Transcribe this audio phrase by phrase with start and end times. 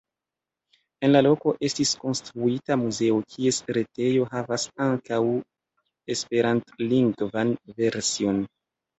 [1.07, 5.19] En la loko estis konstruita muzeo, kies retejo havas ankaŭ
[6.15, 8.41] esperantlingvan version.